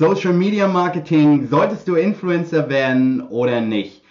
[0.00, 4.02] Social Media Marketing, solltest du Influencer werden oder nicht?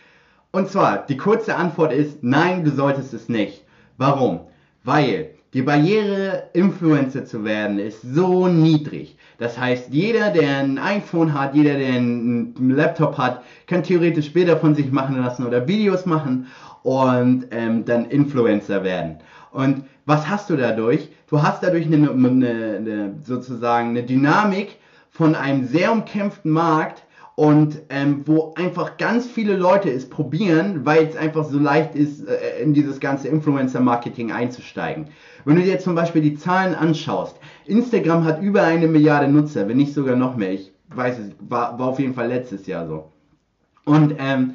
[0.52, 3.64] Und zwar, die kurze Antwort ist, nein, du solltest es nicht.
[3.98, 4.42] Warum?
[4.84, 9.18] Weil die Barriere, Influencer zu werden, ist so niedrig.
[9.40, 14.58] Das heißt, jeder, der ein iPhone hat, jeder, der einen Laptop hat, kann theoretisch Bilder
[14.58, 16.46] von sich machen lassen oder Videos machen
[16.84, 19.18] und ähm, dann Influencer werden.
[19.52, 21.10] Und was hast du dadurch?
[21.32, 24.78] Du hast dadurch eine, eine, eine sozusagen eine Dynamik,
[25.20, 27.04] von einem sehr umkämpften Markt
[27.36, 32.26] und ähm, wo einfach ganz viele Leute es probieren, weil es einfach so leicht ist,
[32.26, 35.08] äh, in dieses ganze Influencer-Marketing einzusteigen.
[35.44, 39.68] Wenn du dir jetzt zum Beispiel die Zahlen anschaust, Instagram hat über eine Milliarde Nutzer,
[39.68, 40.54] wenn nicht sogar noch mehr.
[40.54, 43.12] Ich weiß es, war, war auf jeden Fall letztes Jahr so.
[43.84, 44.54] Und ähm,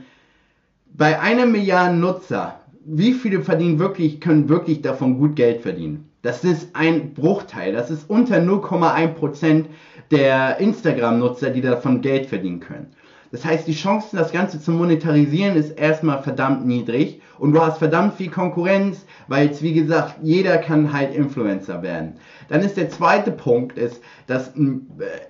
[0.94, 6.08] bei einer Milliarde Nutzer, wie viele verdienen wirklich, können wirklich davon gut Geld verdienen?
[6.24, 7.74] Das ist ein Bruchteil.
[7.74, 9.66] Das ist unter 0,1%
[10.10, 12.94] der Instagram-Nutzer, die davon Geld verdienen können.
[13.34, 17.78] Das heißt, die Chancen, das Ganze zu monetarisieren, ist erstmal verdammt niedrig und du hast
[17.78, 22.14] verdammt viel Konkurrenz, weil es, wie gesagt, jeder kann halt Influencer werden.
[22.48, 24.80] Dann ist der zweite Punkt, ist, dass äh,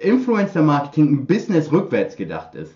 [0.00, 2.74] Influencer-Marketing ein Business rückwärts gedacht ist.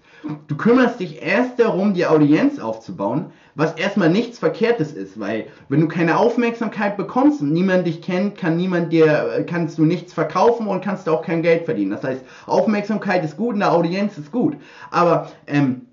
[0.48, 5.80] Du kümmerst dich erst darum, die Audienz aufzubauen, was erstmal nichts Verkehrtes ist, weil wenn
[5.80, 10.66] du keine Aufmerksamkeit bekommst und niemand dich kennt, kann niemand dir, kannst du nichts verkaufen
[10.66, 11.90] und kannst auch kein Geld verdienen.
[11.92, 14.56] Das heißt, Aufmerksamkeit ist gut, eine Audienz ist gut.
[14.90, 15.87] Aber ähm,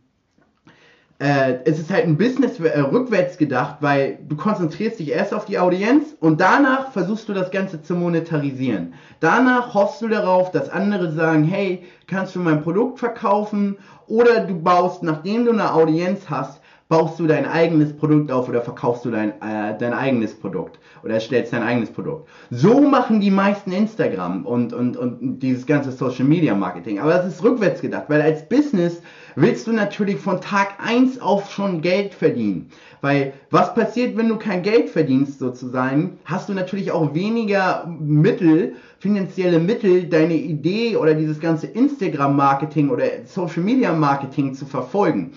[1.20, 5.46] äh, es ist halt ein Business äh, rückwärts gedacht, weil du konzentrierst dich erst auf
[5.46, 8.94] die Audienz und danach versuchst du das Ganze zu monetarisieren.
[9.22, 13.78] Danach hoffst du darauf, dass andere sagen, hey, kannst du mein Produkt verkaufen?
[14.08, 18.62] Oder du baust, nachdem du eine Audienz hast, baust du dein eigenes Produkt auf oder
[18.62, 22.30] verkaufst du dein, äh, dein eigenes Produkt oder stellst dein eigenes Produkt.
[22.52, 27.00] So machen die meisten Instagram und, und, und dieses ganze Social Media Marketing.
[27.00, 29.02] Aber das ist rückwärts gedacht, weil als Business
[29.36, 32.70] willst du natürlich von Tag 1 auf schon Geld verdienen.
[33.02, 38.76] Weil was passiert, wenn du kein Geld verdienst sozusagen, hast du natürlich auch weniger Mittel,
[39.00, 45.34] finanzielle Mittel, deine Idee oder dieses ganze Instagram-Marketing oder Social-Media-Marketing zu verfolgen.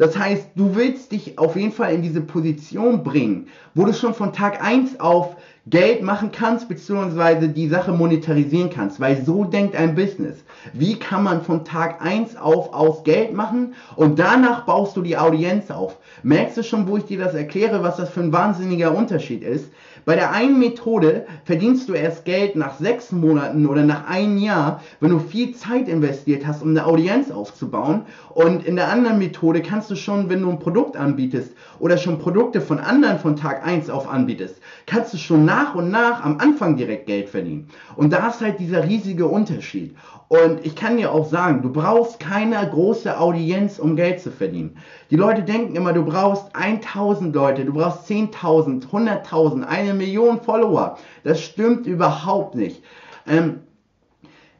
[0.00, 4.14] Das heißt, du willst dich auf jeden Fall in diese Position bringen, wo du schon
[4.14, 9.76] von Tag 1 auf Geld machen kannst, beziehungsweise die Sache monetarisieren kannst, weil so denkt
[9.76, 10.38] ein Business.
[10.72, 15.18] Wie kann man von Tag 1 auf aus Geld machen und danach baust du die
[15.18, 15.98] Audienz auf.
[16.22, 19.70] Merkst du schon, wo ich dir das erkläre, was das für ein wahnsinniger Unterschied ist?
[20.04, 24.82] Bei der einen Methode verdienst du erst Geld nach sechs Monaten oder nach einem Jahr,
[25.00, 28.02] wenn du viel Zeit investiert hast, um eine Audienz aufzubauen.
[28.30, 32.18] Und in der anderen Methode kannst du schon, wenn du ein Produkt anbietest oder schon
[32.18, 34.56] Produkte von anderen von Tag 1 auf anbietest,
[34.86, 37.68] kannst du schon nach und nach am Anfang direkt Geld verdienen.
[37.96, 39.96] Und da ist halt dieser riesige Unterschied.
[40.30, 44.76] Und ich kann dir auch sagen, du brauchst keine große Audienz, um Geld zu verdienen.
[45.10, 50.98] Die Leute denken immer, du brauchst 1000 Leute, du brauchst 10.000, 100.000, eine Million Follower.
[51.24, 52.80] Das stimmt überhaupt nicht.
[53.26, 53.58] Ähm,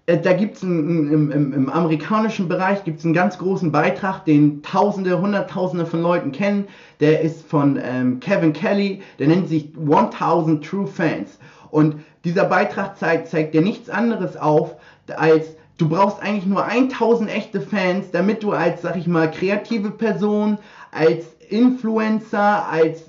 [0.07, 4.65] äh, da gibt es im, im, im, amerikanischen Bereich gibt's einen ganz großen Beitrag, den
[4.65, 6.67] Tausende, Hunderttausende von Leuten kennen.
[6.99, 11.39] Der ist von ähm, Kevin Kelly, der nennt sich 1000 True Fans.
[11.71, 11.95] Und
[12.25, 14.75] dieser Beitrag zeigt, zeigt dir nichts anderes auf,
[15.17, 19.91] als du brauchst eigentlich nur 1000 echte Fans, damit du als, sag ich mal, kreative
[19.91, 20.59] Person,
[20.93, 23.05] als Influencer, als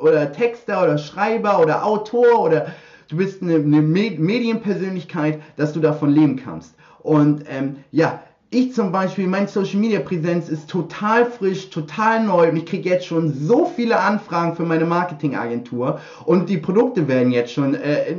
[0.00, 2.74] oder Texter oder Schreiber oder Autor oder
[3.08, 6.74] du bist eine, eine Medienpersönlichkeit, dass du davon leben kannst.
[7.00, 12.48] Und ähm, ja, ich zum Beispiel, meine Social Media Präsenz ist total frisch, total neu
[12.48, 17.30] und ich kriege jetzt schon so viele Anfragen für meine Marketingagentur und die Produkte werden
[17.30, 18.14] jetzt schon, äh,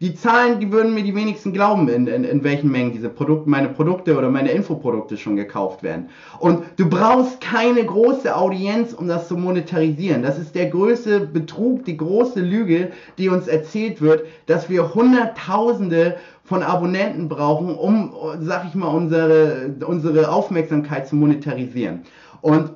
[0.00, 3.50] die Zahlen, die würden mir die wenigsten glauben, in, in, in welchen Mengen diese Produkte,
[3.50, 6.10] meine Produkte oder meine Infoprodukte schon gekauft werden.
[6.38, 10.22] Und du brauchst keine große Audienz, um das zu monetarisieren.
[10.22, 16.16] Das ist der größte Betrug, die große Lüge, die uns erzählt wird, dass wir Hunderttausende
[16.44, 22.02] von Abonnenten brauchen, um, sag ich mal, unsere, unsere Aufmerksamkeit zu monetarisieren.
[22.40, 22.72] Und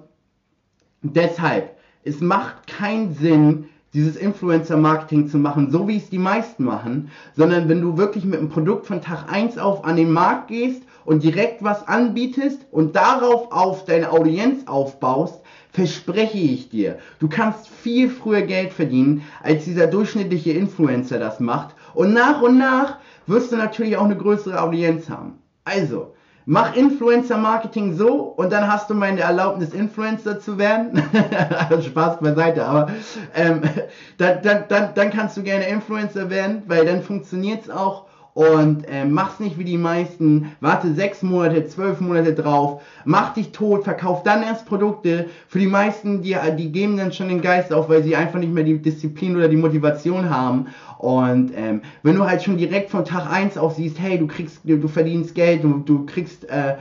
[1.02, 7.10] deshalb, es macht keinen Sinn, dieses Influencer-Marketing zu machen, so wie es die meisten machen,
[7.34, 10.82] sondern wenn du wirklich mit einem Produkt von Tag 1 auf an den Markt gehst
[11.06, 15.40] und direkt was anbietest und darauf auf deine Audienz aufbaust,
[15.76, 21.75] verspreche ich dir, du kannst viel früher Geld verdienen, als dieser durchschnittliche Influencer das macht.
[21.96, 25.38] Und nach und nach wirst du natürlich auch eine größere Audienz haben.
[25.64, 26.12] Also,
[26.44, 31.02] mach Influencer-Marketing so und dann hast du meine Erlaubnis, Influencer zu werden.
[31.82, 32.90] Spaß beiseite, aber
[33.34, 33.62] ähm,
[34.18, 38.05] dann, dann, dann, dann kannst du gerne Influencer werden, weil dann funktioniert es auch
[38.36, 40.52] und äh, mach's nicht wie die meisten.
[40.60, 45.24] Warte sechs Monate, zwölf Monate drauf, mach dich tot, verkauf dann erst Produkte.
[45.48, 48.52] Für die meisten, die, die geben dann schon den Geist auf, weil sie einfach nicht
[48.52, 50.66] mehr die Disziplin oder die Motivation haben.
[50.98, 54.60] Und ähm, wenn du halt schon direkt von Tag eins auf siehst, hey, du kriegst,
[54.64, 56.74] du, du verdienst Geld, du, du kriegst äh,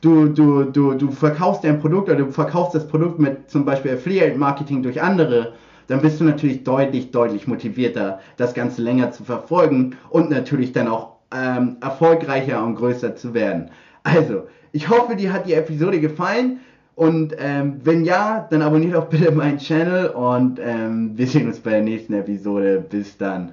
[0.00, 3.92] du, du, du, du verkaufst dein Produkt oder du verkaufst das Produkt mit zum Beispiel
[3.92, 5.52] Affiliate Marketing durch andere,
[5.92, 10.88] dann bist du natürlich deutlich, deutlich motivierter, das Ganze länger zu verfolgen und natürlich dann
[10.88, 13.70] auch ähm, erfolgreicher und größer zu werden.
[14.02, 16.60] Also, ich hoffe, dir hat die Episode gefallen.
[16.94, 21.60] Und ähm, wenn ja, dann abonniert auch bitte meinen Channel und ähm, wir sehen uns
[21.60, 22.82] bei der nächsten Episode.
[22.88, 23.52] Bis dann.